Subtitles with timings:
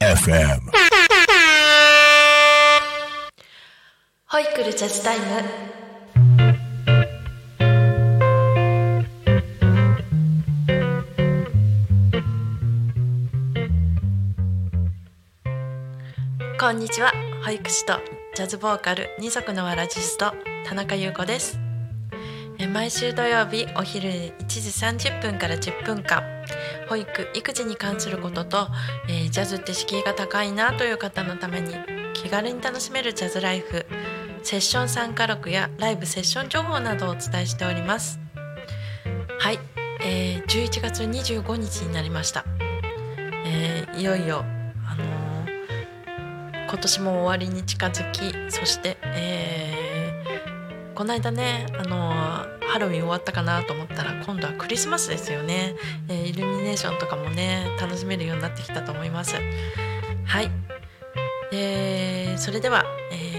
[0.00, 0.60] FM.
[4.26, 5.24] ホイクルジャズタイム。
[16.60, 17.12] こんにちは。
[17.46, 17.94] 保育士と
[18.34, 20.34] ジャズボーカル二足のわらじスト
[20.66, 21.67] 田中優子です。
[22.66, 24.58] 毎週土曜日お昼1時
[25.08, 26.22] 30分から10分間。
[26.88, 28.68] 保育育児に関することと、
[29.08, 31.74] えージャズって敷居が高いなという方のために
[32.14, 33.86] 気軽に楽しめるジャズライフ。
[34.42, 38.18] セッション参加録やライブセッション情報などをお伝えしております。
[39.38, 39.58] はい、
[40.00, 42.44] えー11月25日になりました、
[43.44, 44.44] えーいよいよ
[44.86, 49.77] あのー今年も終わりに近づきそして、えー
[50.98, 52.48] この間ね、あのハ
[52.80, 55.76] ロウィン終わったかなと思ったら今度はクリスマスですよね、
[56.08, 59.36] えーイルミネーションとかもね楽しめるようになってきたと思います。
[60.24, 60.50] はい。
[61.52, 63.38] でそれでは、えー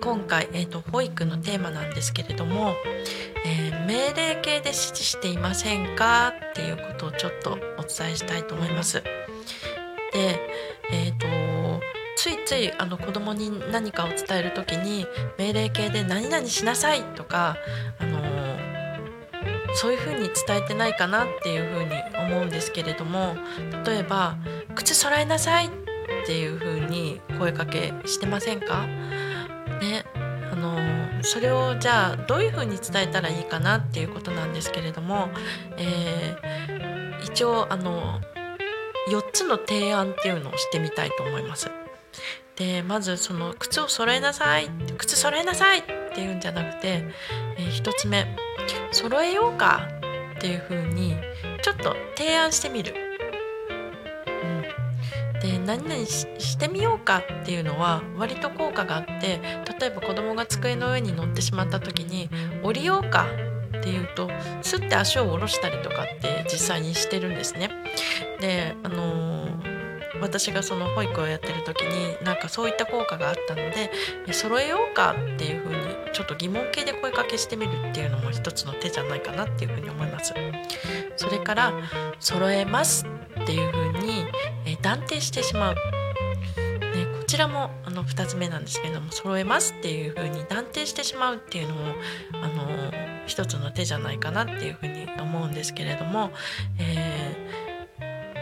[0.00, 2.72] 今回、えー、と保育のテーマなんですけれども、
[3.44, 9.02] えー命令形で指示していませんかっていうことをちょっとお伝えしたいと思います。
[10.12, 10.38] で、
[10.92, 11.26] えー、と
[12.26, 15.06] ついついあの子供に何かを伝える時に
[15.38, 17.56] 命令形で「何々しなさい」とか、
[18.00, 18.20] あの
[19.76, 23.36] そういうふうに伝えてないかなっていうふうに思うんですけれども
[23.84, 24.34] 例えば
[24.74, 25.70] 「靴揃えなさい」っ
[26.26, 28.86] ていうふうに声かけしてませんか？
[29.80, 30.04] ね
[30.50, 35.28] あのそれをじゃあどういうふうに伝えたらいいかなっていうことなんですけれども、
[35.78, 38.20] えー一応あの
[39.10, 41.70] 4つの提案っていうのをしてみたいと思います。
[42.56, 45.82] でまずその靴を揃えなさい靴揃えなさいっ
[46.14, 47.04] ていうんじゃなくて、
[47.58, 48.26] えー一つ目
[48.92, 49.86] 揃えようか
[50.36, 51.16] っていう風に
[51.62, 52.94] ちょっと提案してみる。
[55.34, 59.40] うん、で何々ししてみようかっていうのは割と効果があって
[59.80, 62.30] 例えば子供が机の上に乗ってしまった時に
[62.62, 63.26] 降りようか
[63.78, 64.30] っていうと
[64.62, 67.70] スッて足を下ろしたりとかって実際にしてるんですね。
[68.40, 69.65] であのー
[70.20, 73.90] 私がその保育をやってる時になんかそういった効果があったので
[74.26, 75.82] え揃えようかっていう風に
[76.12, 80.34] ちょっと疑問形で声かけしてみるっていうのも一つの手じゃないかなっていう風に思います。
[81.16, 81.72] それから
[82.20, 83.06] 揃えます
[83.42, 84.26] っていう風に
[84.64, 85.74] え断定してしまう。
[85.74, 85.80] ね、
[87.18, 91.94] こちらもあの2つ目なんですけれども揃えますっていう風に断定してしまうっていうのも
[92.42, 92.92] あの
[93.26, 96.30] 一つの手じゃないかなっていう風に思うんですけれども、
[96.78, 97.65] えー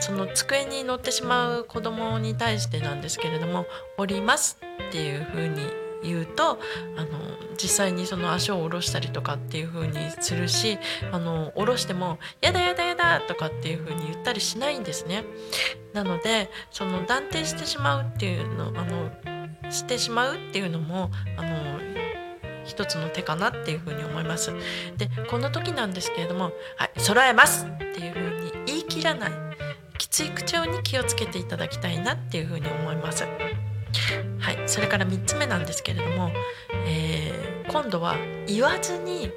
[0.04, 3.64] その机に乗ってしまう子供に対してなんですけれども
[3.96, 4.58] 「降ります」
[4.90, 5.62] っていう風に
[6.02, 6.58] 言うと
[6.98, 7.08] あの
[7.56, 10.78] 実際にその足を下ろしたりとかっていう風にするし
[11.10, 15.24] あの下ろしても「やだやだやだ」とかっていう風に言ったりしないんですね。
[15.94, 19.10] なのでその断定してしまうっていうのあの
[19.70, 21.80] してしまうっていうのもあの
[22.66, 24.52] 一つの手かなっていう風に思います。
[24.98, 29.43] でこの時なんですけれども「はい揃えます」っていう風に言い切らない
[29.98, 33.24] きつい口調に気をつけていただきたいなっていう風に思います。
[34.38, 36.30] はい、それから3つ目なんですけれども、
[36.86, 38.14] えー今度は
[38.46, 39.30] 言わずに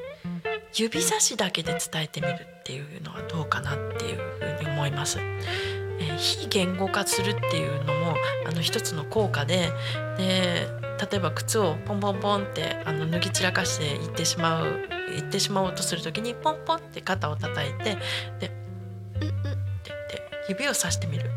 [0.76, 5.20] 指差しだけで伝えてみるっていうのはどうかなっていう風に思います。
[5.20, 8.16] えー非言語化するっていうのも
[8.48, 9.72] あの一つの効果で
[10.18, 10.68] で
[11.12, 14.66] 例えば靴をポンポンポンってあの脱ぎ散らかしていってしまう
[15.16, 17.98] いってしまおうとする時にポンポンって肩を叩いて
[18.40, 18.52] で
[19.22, 19.58] 「うんうん」
[20.50, 21.30] 指をさしてみる。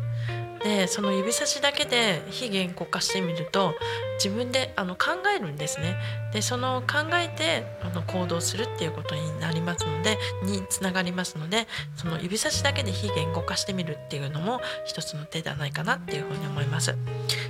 [0.63, 3.73] でその指差しだけで非言語化してみると
[4.23, 5.95] 自分であの考えるんですね。
[6.33, 16.95] でその考えてあの行動するっていうことになりますのでにつながりますのでその指差しだけで非言語化してみるっていうのも一つの手ではないかなっていうふうに思います。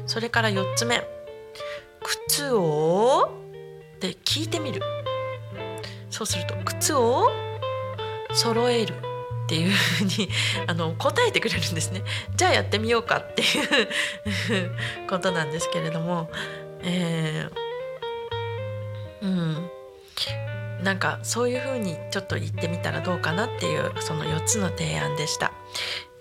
[0.07, 1.05] それから4つ目
[2.03, 3.29] 靴を
[3.97, 4.81] って聞いてみる
[6.09, 7.29] そうすると靴を
[8.33, 9.10] 揃える
[9.51, 10.29] っていうふうに
[10.65, 12.03] あの答えてくれるんですね
[12.37, 14.71] じゃあやってみようかっていう
[15.09, 16.31] ことなんですけれども
[16.83, 19.69] えーうん
[20.83, 25.51] なんかそういうふうにちょっと言ってみたらどうかなっていうその4つの提案でした。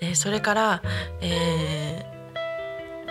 [0.01, 0.83] でそれから、
[1.23, 2.11] えー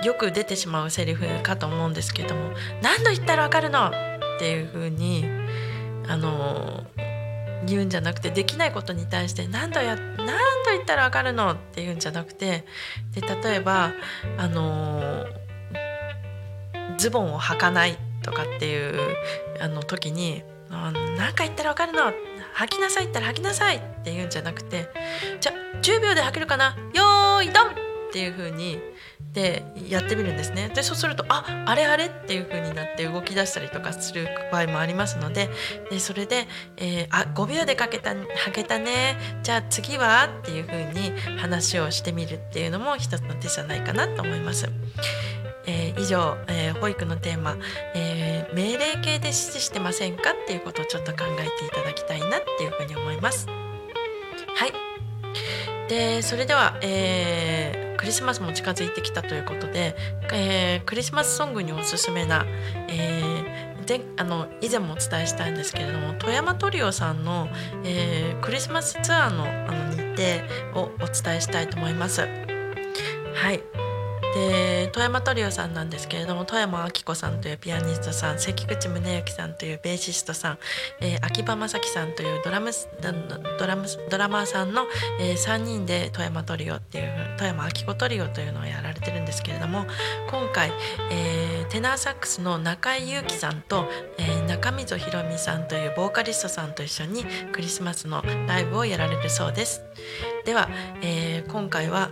[0.02, 2.52] よく出てしまうセリフかと思うんですけども
[2.82, 3.92] 「何度言ったらわかるの!」っ
[4.40, 5.26] ていうふうに
[6.08, 6.86] あの
[7.66, 10.26] 言うんじゃなくてできないことに対して何度や何度
[10.72, 12.66] 言ったらわかるのって言うんじゃなくて
[13.14, 13.92] で例えば
[14.38, 15.26] あの
[16.98, 19.16] ズボンを履かないとかっていう
[19.62, 20.94] あの時に「何
[21.34, 22.14] か言ったら分かるの
[22.54, 24.90] 吐きなさいったら吐きなさい」って言うんじゃなくて
[25.42, 26.76] 「じゃあ10秒で吐けるかな？
[26.94, 27.76] よーいドン!」
[28.10, 28.80] っていう風に
[29.34, 30.70] でやってみるんですね。
[30.70, 35.50] でそうするとああれあれっていう風になって動き出したりとかする場合もありますので
[35.92, 36.48] でそれで、
[36.78, 38.16] えー、あ5秒でかけたは
[38.52, 39.18] けたね。
[39.44, 40.28] じゃあ次は？
[40.42, 44.68] っていう風に話をしてみるっていうのも一つの手じゃないかなと思います。
[45.68, 47.58] えー、以上、えー、保育のテーマ、
[47.94, 50.32] えー、命令形で指示してませんか？
[50.32, 53.46] っていうことをちょっと考えていただきたいなっていうふうに思います。
[53.48, 53.54] は
[54.66, 54.89] い。
[55.90, 59.94] でそれでは、えークリスマスも近づいてきたということで、
[60.32, 62.46] えー、クリスマスソングにおすすめな、
[62.88, 67.50] えー、であの以前もお伝えしたいんですけれども富山トリオさんの、
[67.84, 70.02] えー、クリスマスツアーのあの日
[70.74, 72.22] 程をお伝えしたいと思います。
[72.22, 72.28] は
[73.52, 73.62] い
[74.34, 80.58] で富山トリオさんなんですけれども富山明子さんというピアニストさん関口宗之さんというベーシストさん、
[81.02, 82.72] えー、秋葉正樹さんというドラム
[83.60, 84.86] ドラムドラマーさんの、
[85.20, 89.86] えー、3人で富山トリオっていう富山明子トリオというのをやられてるんですけれども
[90.30, 90.72] 今回、
[91.12, 93.86] えー、テナーサックスの中井裕樹さんと、
[94.18, 99.84] えー、中溝ひろみさんというボーカリストさんと一緒にクリスマスのライブをやられるそうです。
[100.46, 100.70] では、
[101.02, 102.12] えー、今回は、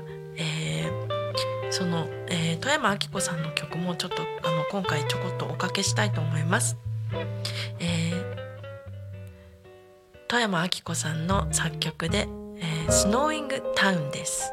[1.78, 6.76] その、えー、富山明子さんの曲もちょっとあの今回ちょこっとおかけしたいと思います。
[7.80, 8.36] えー、
[10.28, 12.28] 富山明子さんの作曲で
[12.58, 14.52] 「えー、スノーイングタウン」です。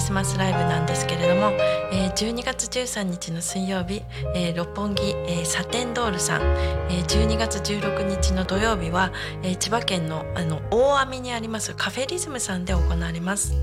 [0.00, 1.50] スマスライブなんですけれども、
[1.92, 4.02] えー、12月13日の水曜日、
[4.34, 9.12] えー、六本木、えー、サテンドールさん、えー、12月16日の土曜日は、
[9.42, 13.54] えー、千葉県のあの大網にありますカフェリズムさんで行われます。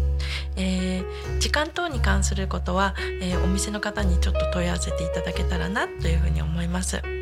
[0.55, 7.16] えー、時間等に関することは、えー、お店の方にちょっと問い合わせていただけたらなというふうに思います。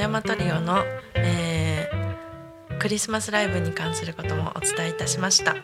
[0.00, 0.82] 富山トリオの、
[1.14, 5.54] えークリスマスライブに関することもお伝えいたしました。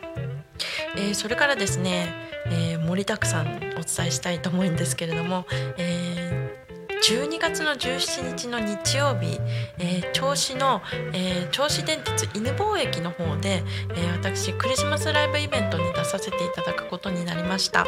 [0.95, 2.13] えー、それからですね、
[2.45, 5.47] えー、盛りだくさんお伝えしたいと思うんですけれども、
[5.79, 9.39] えー、12月の17日の日曜日、
[9.79, 10.83] えー、銚子の、
[11.13, 13.63] えー、銚子電鉄犬吠駅の方で、
[13.95, 17.87] えー、私クリスマスライブイベントに出させていただくことになりましたち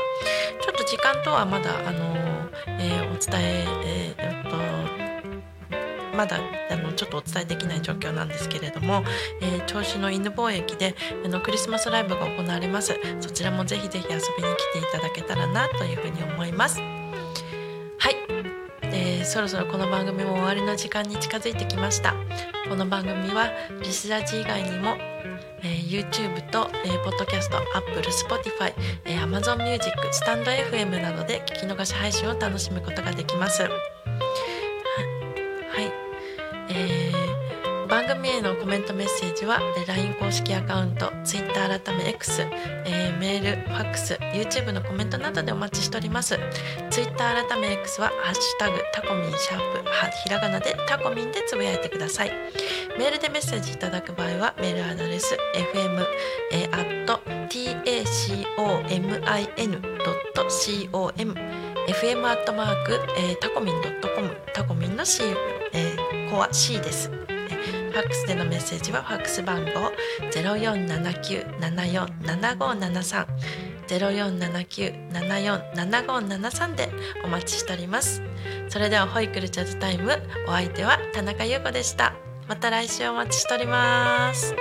[0.69, 2.29] ょっと時間とはまだ、あの
[2.79, 3.65] えー、お伝え、
[6.19, 6.37] まだ
[6.69, 9.03] あのちょっとお伝えできない状況なんですけれども、
[9.41, 12.93] えー、銚子の犬吠駅であのクリスマスライブが行われます。
[13.21, 16.81] そちらもぜひぜひ遊びに来ていただけたらなというふうに思います。
[16.81, 18.17] はい、
[18.83, 22.13] えー、そろそろこの番組も終わりの時間に近づいてきました。
[22.67, 23.47] この番組は
[23.81, 24.97] リスラジ以外にも
[25.61, 28.73] えー、YouTube と、えー、ポッドキャスト Apple、Spotify、
[29.03, 33.63] えー、Amazon Music、スタンド FM などで聞き逃し配信を楽しむことができます。
[38.99, 46.37] メッセージは LINE 公式アカウント Twitter 改め X、えー、メールファックス YouTube のコメントなどでお待ちしております。
[46.89, 49.89] Twitter 改め X は「ハッシュタグタコミンシャープ
[50.23, 52.31] ひらがなでタコミン」でつぶやいてください。
[52.97, 56.05] メールでメッセージいただく場合はメールアドレス fm、
[56.51, 57.05] えー、
[60.35, 61.35] tacomin.com
[61.87, 65.23] fm アットマーク、えー、タコミン .com タコミンの C、
[65.71, 67.09] えー、コア C です。
[67.89, 69.91] ファックスでのメッセージはファックス番号
[70.31, 73.27] 0479747573
[73.87, 76.89] 0479747573で
[77.23, 78.21] お待ちしております
[78.67, 80.11] それではホイクルチャズタイム
[80.47, 82.13] お相手は田中優子でした
[82.47, 84.55] また来週お待ちしております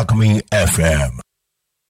[0.00, 1.29] Alchemy FM.